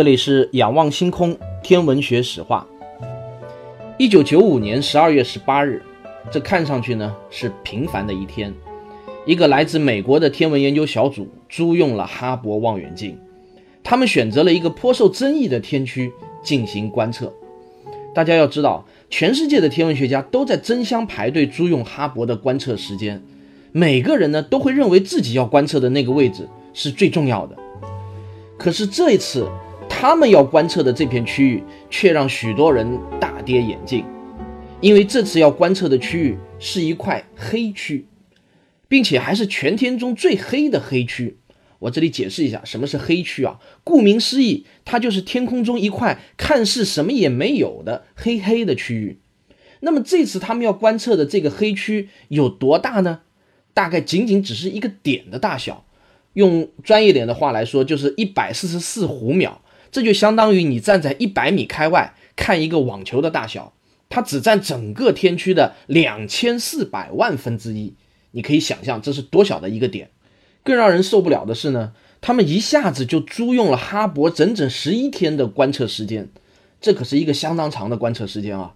[0.00, 2.66] 这里是仰望星空天文学史话。
[3.98, 5.82] 一九九五年十二月十八日，
[6.30, 8.50] 这看上去呢是平凡的一天。
[9.26, 13.18] 一个来自美国的天文研究小组租用了哈勃望远镜，
[13.82, 16.10] 他们选择了一个颇受争议的天区
[16.42, 17.30] 进行观测。
[18.14, 23.22] 大家要知道，全世界的天文学家都在争相排队租用哈勃的观测时间，
[23.70, 27.54] 每个人呢都会认为自己要观测的那个位置是最重要的。
[28.56, 29.46] 可是这一次，
[29.90, 34.02] 他们要观测的这片区域却让许多人大跌眼镜，
[34.80, 38.06] 因为这次要观测的区域是一块黑区，
[38.88, 41.36] 并且还是全天中最黑的黑区。
[41.80, 43.58] 我这里解释一下什么是黑区啊？
[43.84, 49.18] 顾名思义，它就是天空中一块看似什么也没有的黑黑的区域。
[49.80, 53.20] 那么这次他们要观测的这个黑区有多大呢？
[53.74, 55.84] 大概仅仅只是一个点的大小，
[56.32, 59.60] 用专业点的话来说，就是一百四十四弧秒。
[59.90, 63.72] 这就相当于你站在一百米开外看一个网球的大小，
[64.08, 67.94] 它只占整个天区的两千四百万分之一。
[68.32, 70.10] 你可以想象这是多小的一个点。
[70.62, 76.28] 更让人受不了的是呢，他们一下子就租用了哈勃整整十一天的观测时间，
[76.80, 78.74] 这可是一个相当长的观测时间啊！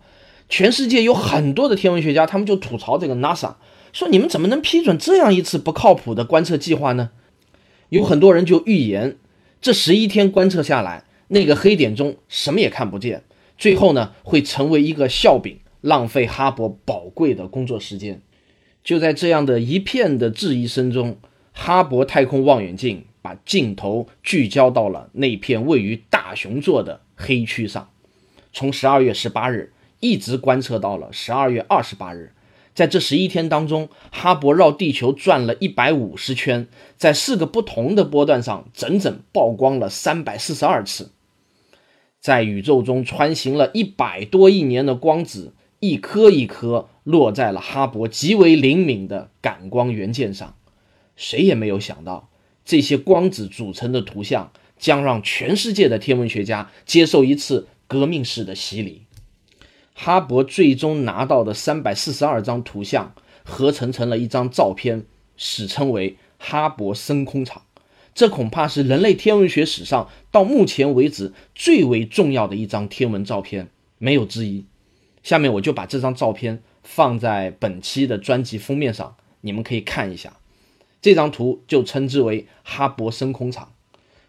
[0.49, 3.55] 全世界有很多的天文学家，他们就吐槽这个 NASA，
[3.93, 7.11] 说你们怎么能批准这样一次不靠谱的观测计划呢？
[7.91, 9.19] 有很多人就预言。
[9.65, 13.23] 这十一天观测下来，那个黑点中什么也看不见，
[13.57, 18.21] 最后呢会成为一个笑柄，浪费哈勃宝贵的工作时间。
[18.83, 21.17] 就在这样的一片的质疑声中，
[21.55, 27.89] 哈勃太空望远镜把镜头聚焦到了那片位于大熊座的黑区上，
[28.53, 32.35] 从十二月十八日一直观测到了十二月二十八日。
[32.75, 41.13] 在这十一天当中，哈勃绕地球转了一百五十圈，在四个不同的波段上整整曝光了三百四十二次。
[42.21, 50.57] 在宇宙中穿行了一百多亿年的光子，一颗一颗落在了哈勃极为灵敏的感光元件上。
[51.15, 52.29] 谁也没有想到，
[52.65, 59.03] 这些光子组成的图像将让全世界的天文学家接受一次革命式的洗礼。
[59.95, 65.07] 哈勃最终拿到的三百四十二张图像合成成了一张照片，
[65.37, 67.63] 史称为哈勃深空场。
[68.15, 74.67] 这恐怕是人类天文学史上到目前为止最为重要的一张天文照片，没有之一。
[75.23, 80.37] 下面我就把这张照片放在本期的专辑封面上，你们可以看一下。
[81.01, 83.74] 这张图就称之为哈勃深空场。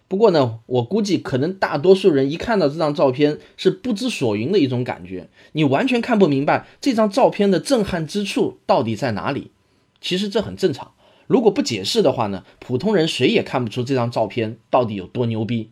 [0.08, 9.52] 不过呢，我估计可能大多数人一看到这张照片是不知所云的一种感觉，你完全看不明白这张照片的震撼之处到底在哪里。
[10.00, 10.94] 其实这很正常，
[11.26, 15.72] 如果不解释的话呢，普通人谁也看不出这张照片到底有多牛逼。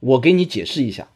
[0.00, 1.08] 我给你解释一下，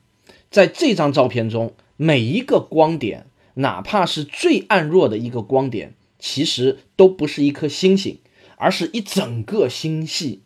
[0.50, 8.19] 在这张照片中，每一个光点，哪怕是最暗弱的一个光点，其实都不是一颗星星，
[8.56, 10.41] 而是一整个星系。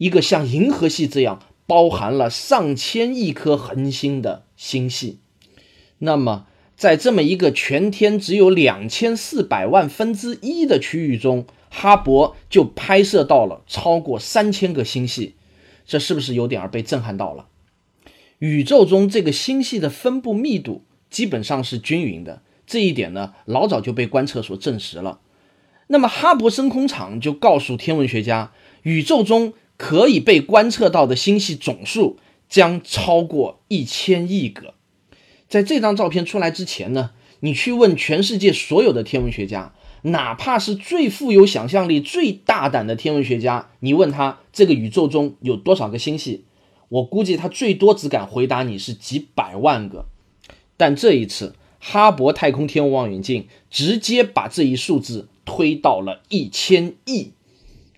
[0.00, 5.18] 一个像银河系这样包含了上千亿颗恒星的星系，
[5.98, 15.34] 那么在这么一个全天只有两千四百万分之一的区域中，哈勃就拍摄到了超过三千个星系，
[15.84, 17.48] 这是不是有点儿被震撼到了？
[18.38, 25.20] 宇宙中这个星系的分布密度基本上是均匀的，这一点呢老早就被观测所证实了。
[25.88, 28.52] 那么哈勃深空场就告诉天文学家，
[28.84, 29.52] 宇宙中。
[29.80, 32.18] 可以被观测到的星系总数
[32.50, 34.74] 将超过一千亿个。
[35.48, 39.72] 在这张照片出来之前呢，你去问全世界所有的天文学家，
[40.02, 46.44] 哪怕是最富有想象力、最大胆的天文学家，你问他这个宇宙中有多少个星系，
[46.90, 50.04] 我估计他最多只敢回答你是几百万个。
[50.76, 57.32] 但这一次，哈勃太空天文望远镜直接把这一数字推到了一千亿。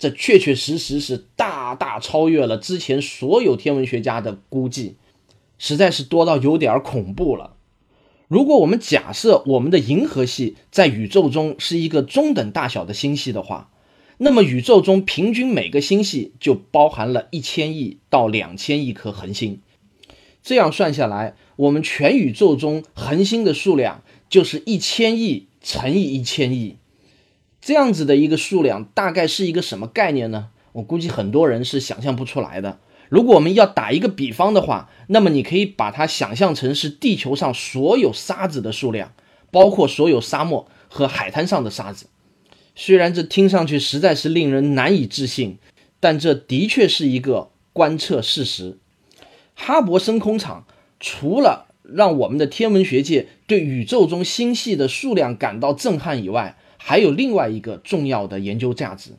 [0.03, 4.97] 这确确实实是大大超越了之前所有天文学家的估计，
[5.59, 7.55] 实在是多到有点恐怖了。
[8.27, 13.71] 如果我们假设我们的银河系在宇宙中是一个中等大小的星系的话，
[14.19, 19.61] 那么宇宙中平均每个星系就包含了一千亿到两千亿颗恒星。
[20.43, 26.79] 这样算下来，我们全宇宙中恒星的数量就是一千亿乘以一千亿。
[27.63, 30.49] 这样子的一个数量，大概是一个什么概念呢？
[30.73, 32.81] 我估计很多人是想象不出来的。
[33.09, 39.13] 如果我们要打一个比方的话，那么你可以把它想象成是地球上所有沙子的数量，
[39.53, 42.07] 包括所有沙漠和海滩上的沙子。
[42.75, 45.59] 虽然这听上去实在是令人难以置信，
[46.01, 48.79] 但这的确是一个观测事实。
[49.55, 50.67] 哈勃深空场
[50.99, 59.13] 除了让我们的天文学界对宇宙中星系的数量感到震撼以外，还有另外一个重要的研究价值，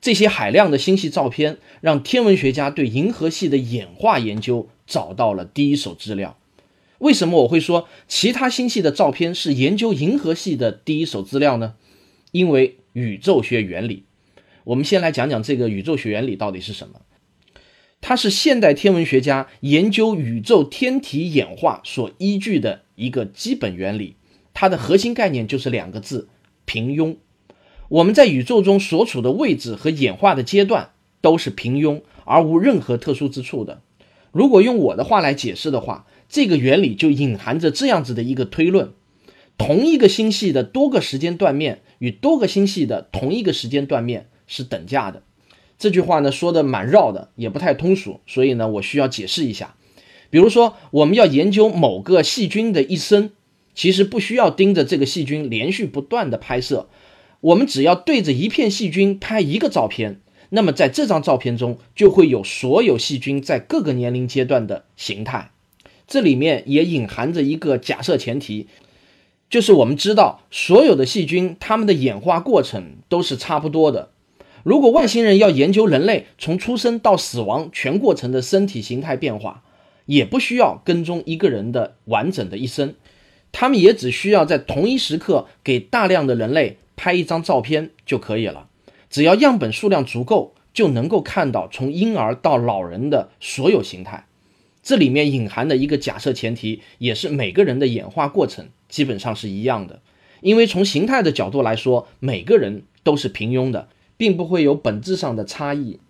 [0.00, 6.38] 这些海量的星系照片让天文学家对银河系的演化研究找到了第一手资料。
[6.98, 11.74] 为什么我会说其他星系的照片是研究银河系的第一手资料呢？
[12.30, 14.04] 因为宇宙学原理。
[14.64, 17.02] 我们先来讲讲这个宇宙学原理到底是什么。
[18.00, 24.16] 它是现代天文学家研究宇宙天体演化所依据的一个基本原理。
[24.54, 26.28] 它的核心概念就是两个字。
[26.64, 27.16] 平庸，
[27.88, 33.82] 我们在宇宙中所处的位置和演化的阶段都是平庸而无任何特殊之处的。
[34.30, 38.92] 如果用我的话来解释的话，这个原理就隐含着这样子的一个推论：
[39.58, 45.22] 同一个星系的多个时间断面与多个星系的同一个时间断面是等价的。
[45.78, 49.74] 这句话呢说的蛮绕的，也不太通俗，所以呢我需要解释一下。
[50.30, 53.32] 比如说，我们要研究某个细菌的一生。
[53.74, 56.88] 其实不需要盯着这个细菌连续不断的拍摄，
[57.40, 60.20] 我们只要对着一片细菌拍一个照片，
[60.50, 65.50] 那么在这张照片中就会有所有细菌在各个年龄阶段的形态。
[66.06, 68.66] 这里面也隐含着一个假设前提，
[69.48, 74.10] 就是我们知道所有的细菌它们的演化过程都是差不多的。
[74.62, 79.64] 如果外星人要研究人类从出生到死亡全过程的身体形态变化，
[80.06, 82.94] 也不需要跟踪一个人的完整的一生。
[83.52, 88.68] 他们也只需要在同一时刻给大量的人类拍一张照片就可以了。
[89.08, 94.26] 只要样本数量足够，就能够看到从婴儿到老人的所有形态。
[94.82, 100.00] 这里面隐含的一个假设前提，也是每个人的演化过程基本上是一样的。
[100.40, 106.00] 因为从形态的角度来说，每个人都是平庸的，并不会有本质上的差异。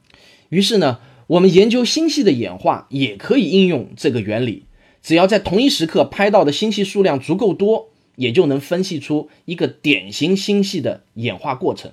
[0.48, 4.64] 于是呢，我们研究星系的演化也可以应用这个原理。
[5.02, 11.90] 只要在同一时刻拍到的星系数量足够多，也就能分析出一个典型星系的演化过程。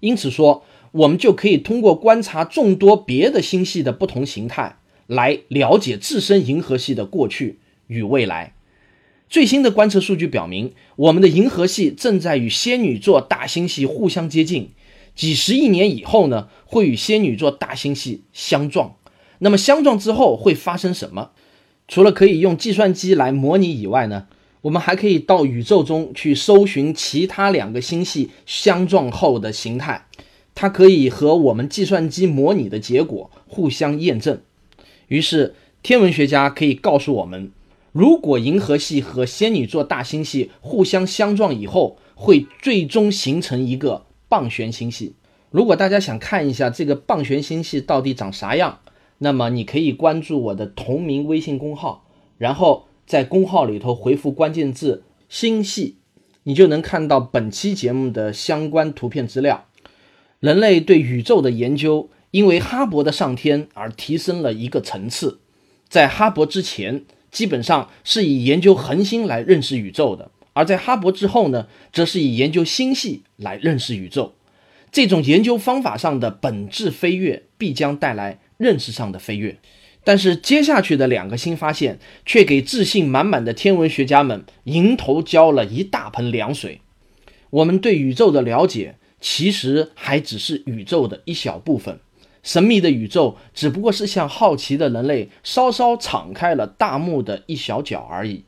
[0.00, 7.58] 因此说，我们就可以通过观察众多别的星系的不同形态，来了解自身银河系的过去
[7.88, 8.54] 与未来。
[9.28, 14.70] 最新的观测数据表明，我们的银河系正在与仙女座大星系互相接近。
[15.16, 18.94] 几十亿年以后呢，会与仙女座大星系相撞。
[19.38, 21.32] 那么相撞之后会发生什么？
[21.88, 24.26] 除了可以用计算机来模拟以外呢，
[24.62, 30.06] 我们还可以到宇宙中去搜寻其他两个星系相撞后的形态，
[30.54, 34.40] 它可以和我们计算机模拟的结果互相验证。
[35.08, 37.52] 于是，天文学家可以告诉我们，
[37.92, 45.14] 如果银河系和仙女座大星系互相相撞以后，会最终形成一个棒旋星系。
[45.50, 48.80] 如果大家想看一下这个棒旋星系到底长啥样，
[49.18, 52.06] 那么你可以关注我的同名微信公号，
[52.36, 55.96] 然后在公号里头回复关键字“星系”，
[56.44, 59.66] 你就能看到本期节目的相关图片资料。
[60.40, 65.40] 人类对宇宙的研究，因为哈勃的上天而提升了一个层次。
[65.88, 74.34] 在哈勃之前，基本上是以研究恒星来认识宇宙的；而在哈勃之后呢，则是以研究星系来认识宇宙。
[74.92, 78.40] 这种研究方法上的本质飞跃，必将带来。
[78.56, 79.58] 认识上的飞跃，
[80.04, 86.80] 但是接下去的两个新发现却给自信满满的天文学家们迎头浇了一大盆凉水。
[87.50, 92.00] 我们对宇宙的了解其实还只是宇宙的一小部分，
[92.42, 98.44] 神秘的宇宙只不过是向好奇的人类稍稍敞开了大幕的一小角而已。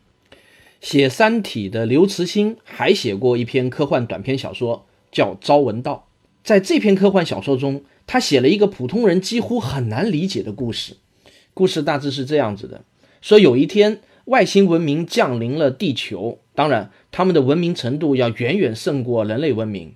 [0.81, 6.07] 写《三体》的刘慈欣还写过一篇科幻短篇小说，叫《朝闻道》。
[6.49, 10.97] 在这篇科幻小说中，他写了一个普通人几乎很难理解的故事，
[11.53, 12.85] 故事大致是这样子的：
[13.21, 19.93] 说有一天，外星文明降临了地球，当然，他们的文明程度要远远胜过人类文明。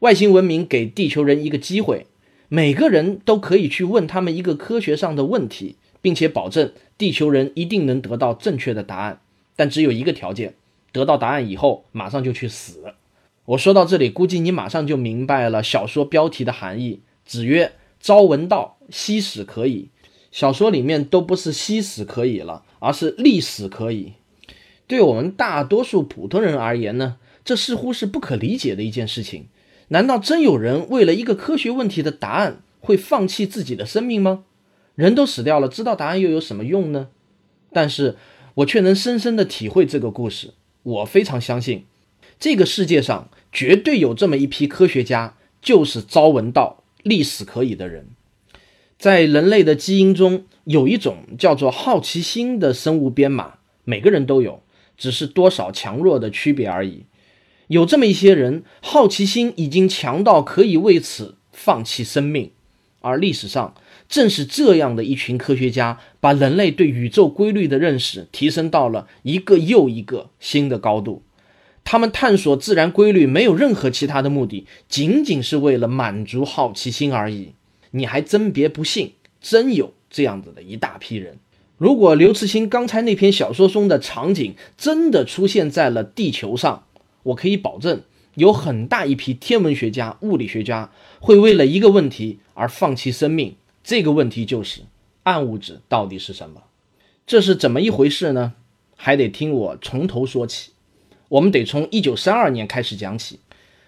[0.00, 2.06] 外星文明给地球人一个机会，
[2.50, 9.22] 每个人都可以去问他们一个科学上的问题，并且保证地球人一定能得到正确的答案。
[9.56, 10.52] 但只有一个条件：
[10.92, 12.92] 得到答案以后，马上就去死。
[13.46, 17.00] 我说到这里，估计你马上就明白了小说标题的含义。
[17.26, 19.90] 子曰：“朝闻道，夕死可矣。”
[20.32, 24.14] 小说里面都不是夕死可以了，而是历史可以。
[24.86, 29.46] 对我们大多数普通人而言呢，这似乎是不可理解的一件事情。
[29.88, 34.44] 难道真有人为了一个科学问题的答案会放弃自己的生命吗？
[34.94, 37.08] 人都死掉了，知道答案又有什么用呢？
[37.72, 38.16] 但是
[38.54, 40.54] 我却能深深的体会这个故事。
[40.82, 41.84] 我非常相信，
[42.38, 48.08] 这个世界上绝对有这么一批科学家，就是朝闻道、历史可以的人。
[48.98, 54.62] 在人类的基因中，有一种叫做好奇心的生物编码，每个人都有，
[54.98, 57.04] 只是多少强弱的区别而已。
[57.68, 62.50] 有这么一些人，好奇心已经强到可以为此放弃生命，
[63.00, 63.74] 而历史上
[64.08, 71.22] 正是这样的一群科学家，把人类对宇宙规律的认识提升到了一个又一个新的高度。
[71.84, 77.52] 他们探索自然规律，没有任何其他的目的，仅仅是为了满足好奇心而已。
[77.90, 81.38] 你还真别不信，真有这样子的一大批人。
[81.76, 86.86] 如果刘慈欣刚才那篇小说中的场景真的出现在了地球上，
[87.24, 88.02] 我可以保证，
[88.34, 93.56] 有很大一批天文学家、物理学家会为了一个问题而放弃生命。
[93.82, 94.82] 这个问题就是
[95.24, 96.62] 暗物质到底是什么？
[97.26, 98.54] 这是怎么一回事呢？
[98.96, 100.70] 还得听我从头说起。
[101.34, 103.40] 我们得从一九三二年开始讲起。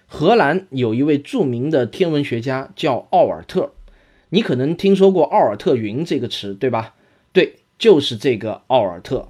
[0.07, 3.73] 荷兰有一位著名的天文学家叫奥尔特，
[4.31, 6.95] 你可能听说过奥尔特云这个词，对吧？
[7.33, 9.29] 对，就是这个奥尔特。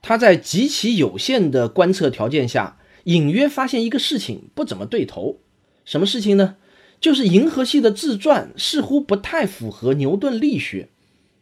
[0.00, 2.78] 他在极其有限的观测条件下。
[3.04, 5.40] 隐约发现一个事情不怎么对头，
[5.84, 6.56] 什么事情呢？
[6.98, 10.88] 就是银河系的自转似乎不太符合牛顿力学。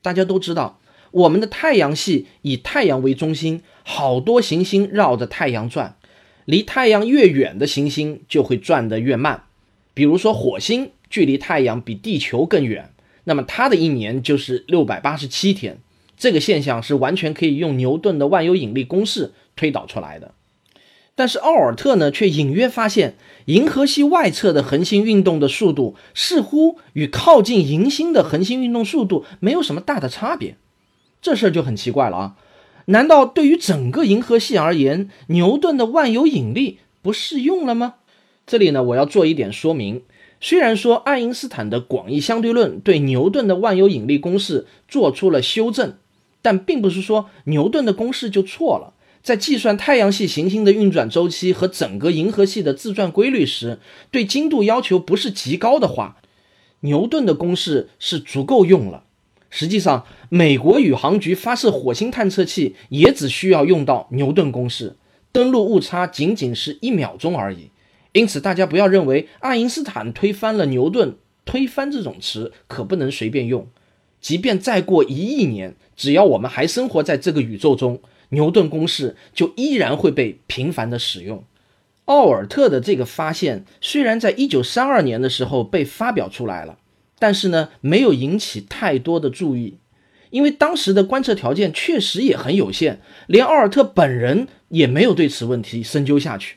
[0.00, 0.80] 大家都知道，
[1.12, 5.96] 我们的太阳系以太阳为中心，好多行星绕着太阳转，
[6.44, 9.44] 离太阳越远的行星就会转得越慢。
[9.94, 12.90] 比如说火星距离太阳比地球更远，
[13.24, 15.78] 那么它的一年就是六百八十七天。
[16.16, 20.34] 这个现象是完全可以用牛顿的万有引力公式推导出来的。
[21.14, 30.56] 但是奥尔特呢，却隐约发现银河系外侧的恒星运动的速度似乎与靠近银星的恒星运动速度没有什么大的差别。
[31.20, 32.36] 这事儿就很奇怪了啊！
[32.86, 37.94] 难道对于整个银河系而言，牛顿的万有引力不适用了吗？
[38.46, 40.02] 这里呢，我要做一点说明。
[40.40, 45.94] 虽然说爱因斯坦的广义相对论对牛顿的万有引力公式做出了修正，
[46.42, 48.94] 但并不是说牛顿的公式就错了。
[49.22, 53.78] 在计算太阳系行星的运转周期和整个银河系的自转规律时，
[54.10, 56.16] 对精度要求不是极高的话，
[56.80, 59.04] 牛顿的公式是足够用了。
[59.54, 64.96] 实际上，美国宇航局发射火星探测器也只需要用到牛顿公式，
[65.30, 67.68] 登陆误差仅仅是一秒钟而已。
[68.12, 73.66] 因此，大家不要认为爱因斯坦推翻了牛顿，推翻这种词可不能随便用。
[74.22, 78.00] 即便再过一亿年，只要我们还生活在这个宇宙中。
[78.30, 81.44] 牛顿公式就依然会被频繁的使用。
[82.06, 86.78] 奥尔特的这个发现虽然在一九三二年的时候被发表出来了，
[87.22, 89.76] 但是呢，没有引起太多的注意，
[90.30, 96.56] 因为当时的观测条件确实也很有限，连奥尔特本人也没有对此问题深究下去。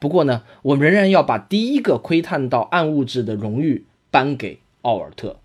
[0.00, 5.38] 不过呢，我们仍然要把第一个窥探到暗物质的荣誉颁给奥尔特。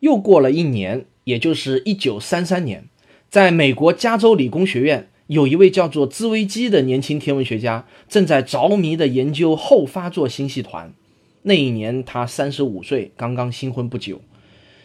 [0.00, 2.86] 又过了一年，也就是一九三三年。
[3.28, 10.94] 在美国加州理工学院，有一位叫做兹威基的年轻天文学家，正在着迷地研究后发座星系团。
[11.42, 14.20] 那一年他三十五岁，刚刚新婚不久。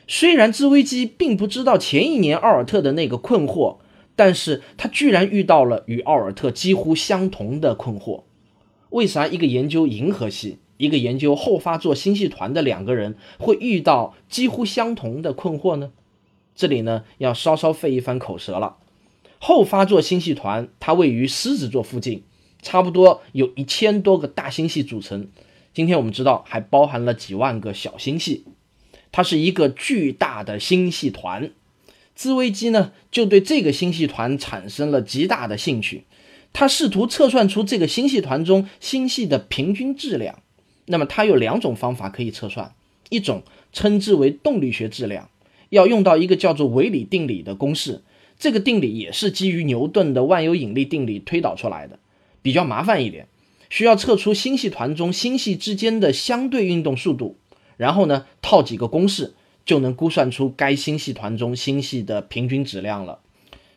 [0.07, 3.77] 虽然兹威基并不知道前一年奥尔特的那个困惑，
[4.15, 8.23] 但是他居然遇到了与奥尔特几乎相同的困惑。
[8.89, 15.91] 为啥一个研究银河系，一个研究后发座星系团的两个人会遇到几乎相同的困惑呢？
[16.55, 18.77] 这里呢，要稍稍费一番口舌了。
[19.39, 22.23] 后发座星系团它位于狮子座附近，
[22.61, 25.27] 差不多有一千多个大星系组成。
[25.77, 28.45] 今天我们知道，还包含了几万个小星系。
[29.11, 31.51] 它是一个巨大的星系团。
[32.15, 36.05] 兹威基呢，就对这个星系团产生了极大的兴趣。
[36.51, 40.41] 他试图测算出这个星系团中星系的平均质量。
[40.87, 42.73] 那么，他有两种方法可以测算，
[43.09, 45.29] 一种称之为动力学质量。
[45.69, 48.01] 要用到一个叫做韦里定理的公式，
[48.39, 51.99] 这个定理也是基于牛顿的万有引力定理推导出来的，
[52.41, 53.27] 比较麻烦一点，
[53.69, 57.37] 需要测出星系团中星系之间的相对运动速度，
[57.77, 59.33] 然后呢套几个公式
[59.65, 63.19] 就能估算出该星系团中星系的平均质量了。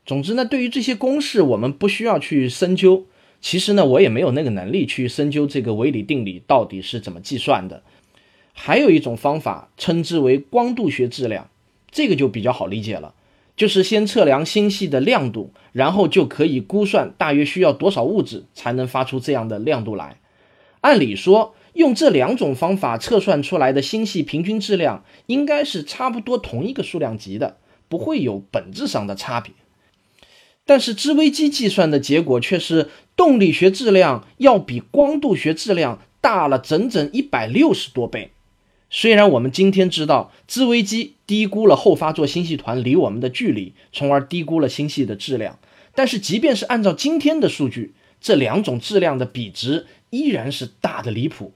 [0.06, 3.06] 总之呢，对于这些公式我们不需要去深究，
[3.40, 7.82] 其实呢我也没有那个能力去深究这个韦里定理到底是怎么计算的。
[8.52, 11.48] 还有一种方法称之为光度学质量。
[11.92, 13.14] 这个就比较好理解了，
[13.60, 20.18] 就是先测量星系的亮度，然后就可以估算大约需要多少物质才能发出这样的亮度来。
[20.80, 29.52] 按理说，用这两种方法测算出来的星系平均质量应该是差不多同一个数量级的，不会有本质上的差别。
[30.64, 38.30] 但是织微机计算的结果却是动力学质量要比光度学质量大了整整一百六十多倍。
[38.90, 45.58] 虽然我们今天知道织微机低估了后发座星系团离我们的距离，从而低估了星系的质量，
[45.94, 51.52] 但是即便是按照今天的数据，这两种质量的比值依然是大的离谱。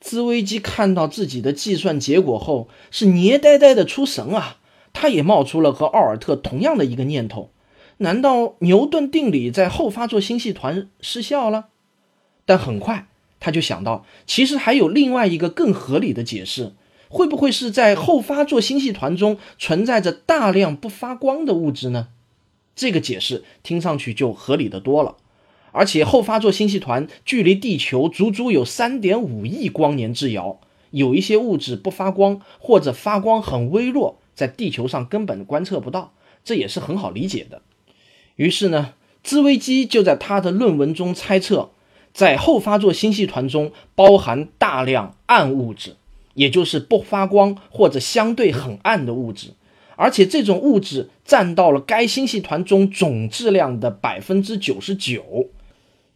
[0.00, 4.58] 织微机看到自己的计算结果后，是捏呆呆的出神啊！
[4.92, 7.50] 他也冒出了和奥尔特同样的一个念头：
[7.98, 11.68] 难道牛顿定理在后发座星系团失效了？
[12.44, 13.06] 但很快。
[13.46, 16.72] 他就想到，其实还有另外一个更合理的解释，
[17.08, 22.08] 会不会是在后发座星系团中存在着大量不发光的物质呢？
[22.74, 25.18] 这个解释听上去就合理的多了。
[25.70, 30.58] 而且后发座星系团距离地球足足有三点五亿光年之遥，
[30.90, 37.62] 有一些物质不发光或者发光很微弱，在地球上根本观测不到，这也是很好理解的。
[38.34, 41.70] 于是呢，兹维基就在他的论文中猜测。
[42.16, 45.96] 在后发座星系团中包含大量暗物质，
[46.32, 49.50] 也就是不发光或者相对很暗的物质，
[49.96, 55.50] 而且这种物质占到了该星系团中总质量的百分之九十九。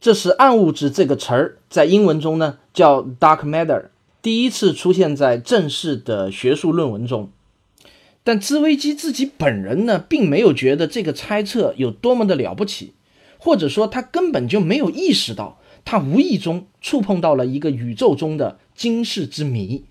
[0.00, 3.88] 这是暗物质这个词儿在英文中呢叫 dark matter，
[4.22, 7.28] 第一次出现在正式的学术论文中。
[8.24, 12.94] 但兹维基自己本人呢，并没有觉得这个猜测有多么的了不起，
[13.36, 15.58] 或者说他根本就没有意识到。
[15.84, 19.84] 他无意中触碰到了一个宇宙中的惊世之谜。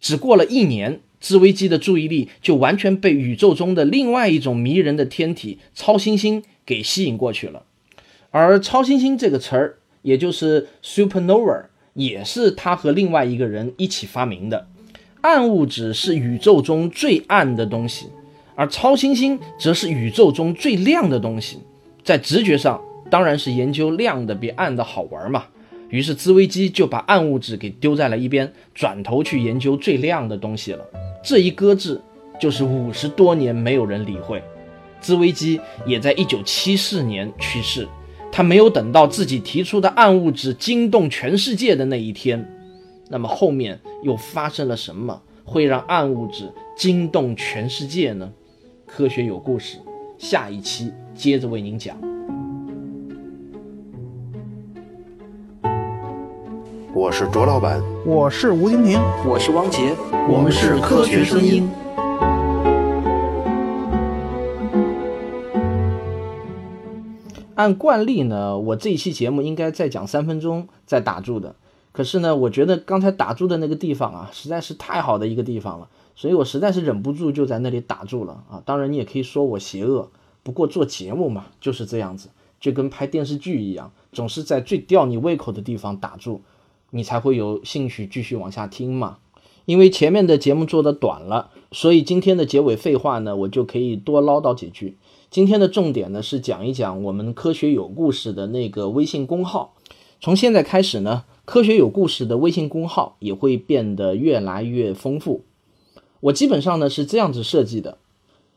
[0.00, 7.64] 只过了一年，织维基的注意力就完全被宇宙中的另外一种迷人的天体——超新星给吸引过去了。
[8.30, 14.68] 而“超新星”这个词儿，也就是 supernova，也是他和另外一个人一起发明的。
[15.20, 18.06] 暗物质是宇宙中最暗的东西，
[18.54, 21.58] 而超新星则是宇宙中最亮的东西。
[22.02, 22.80] 在直觉上。
[23.10, 25.44] 当然是研究亮的比暗的好玩嘛。
[25.88, 30.84] 于是兹维基就把暗物质给丢在了一边，转头去研究最亮的东西了。
[31.22, 32.00] 这一搁置，
[32.40, 34.40] 就是五十多年没有人理会。
[35.00, 37.88] 兹维基也在一九七四年去世。
[38.32, 42.48] 他没有等到自己提出的暗物质惊动全世界的那一天。
[43.08, 48.30] 那么后面又发生了什么，会让暗物质惊动全世界呢？
[48.86, 49.78] 科学有故事，
[50.16, 52.09] 下一期接着为您讲。
[56.92, 59.94] 我是卓老板，我是吴婷婷，我是汪杰，
[60.28, 61.70] 我们是科学声音。
[67.54, 71.54] 按惯例呢，我这一期节目应该再讲三分钟再打住的。
[71.92, 78.60] 可是呢，我觉得刚才打住的那个地方啊，实在是太好的一个地方了，所以我实在是忍不住就在那里打住了啊。
[78.64, 80.10] 当然，你也可以说我邪恶，
[80.42, 86.40] 不过做节目嘛就是这样子，就跟拍电视剧一样，总是在最吊你胃口的地方打住。
[86.90, 89.18] 你才会有兴趣继续往下听嘛？
[89.66, 94.96] 因为前面的节目做的短了，所以今天的结尾废话呢，我就可以多唠叨几句。
[95.30, 99.74] 今天的重点呢是讲一讲我们科学有故事的那个微信公号。
[100.20, 105.44] 从现在开始呢，科学有故事的微信公号也会变得越来越丰富。
[106.20, 107.98] 我基本上呢是这样子设计的。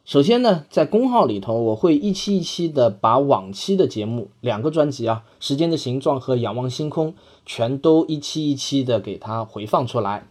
[0.05, 7.11] 首先呢，在公号里头，我会一期一期的把往期的节目两个专辑啊，《时间的形状》和《仰望星空》，
[7.45, 10.27] 全都一期一期的给它回放出来。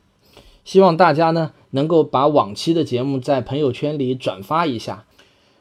[0.62, 5.06] 希望大家呢能够把往期的节目在朋友圈里转发一下，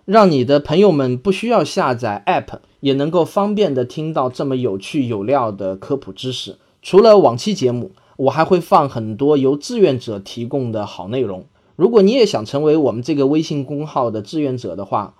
[0.03, 6.57] 让你的朋友们不需要下载 App 也能够方便的听到这么有趣有料的科普知识。
[6.81, 11.45] 除了往期节目，我还会放很多由志愿者提供的好内容。
[11.75, 15.15] 如果你也想成为我们这个微信公号的志愿者的话，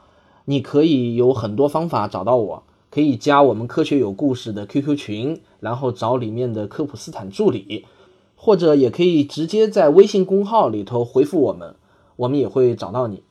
[0.46, 7.86] 你可以有很多方法找到我，可以加我们科学有故事的 QQ 群，然后找里面的科普斯坦助理，
[8.36, 11.76] 或者也可以直接在微信公号里头回复我们，
[12.16, 13.24] 我们也会找到你。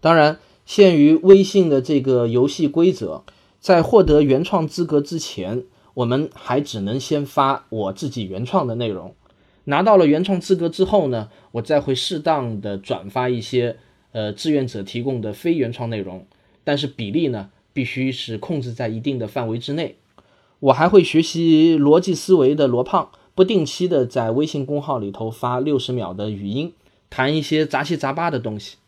[0.00, 3.22] 当然，限于微信的这个游戏规则，
[3.60, 9.14] 在获得原创资格之前，我们还只能先发我自己原创的内容。
[9.68, 13.76] 拿到了原创资格之后呢，我再会适当的转发一些
[14.12, 16.24] 呃志愿者提供的非原创内容，
[16.64, 19.96] 但是比例呢必须是控制在一定的范围之内。
[20.60, 26.72] 我还会学习逻辑思维的罗胖，不定期的在微信公号里头发六十秒的语音，
[27.10, 28.78] 谈一些杂七杂八的东西。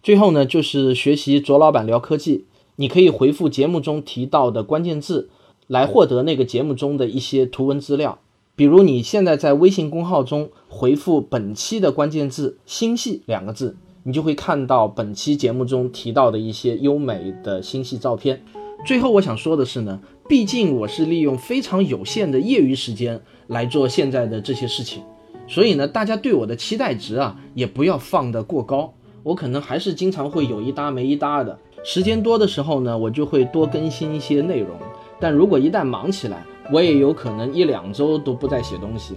[0.00, 2.44] 最后呢，就是学习卓老板聊科技，
[2.76, 5.28] 你可以回复节目中提到的关键字，
[5.66, 8.20] 来获得那个节目中的一些图文资料。
[8.60, 18.42] 比如你现在在微信公号中回复本期的关键字“星系”两个字，你就会看到本期节目中提到的一些优美的星系照片。
[18.84, 25.02] 最后我想说的是呢，毕竟我是利用非常有限的业余时间来做现在的这些事情，
[25.48, 28.92] 所以呢，大家对我的期待值啊，也不要放得过高。
[29.22, 34.76] 我可能还是经常会有一搭没一搭的，时间多的时候呢，我就会多更新一些内容。
[35.18, 39.14] 但如果一旦忙起来，我也有可能一两周都不再写东西。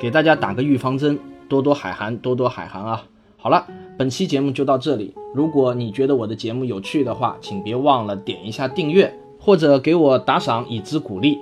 [0.00, 3.04] 给大家打个预防针，多多海涵，多多海涵啊！
[3.36, 5.14] 好了，本期节目就到这里。
[5.34, 11.38] 如果你觉得我的节目有趣的话，请别忘了点一下订阅，或者给我打赏以资鼓励。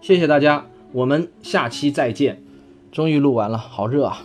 [0.00, 2.42] 谢谢大家，我们下期再见。
[2.92, 4.22] 终于录完了，好热啊！